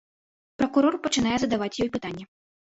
[0.61, 2.25] Пракурор пачынае задаваць ёй пытанні.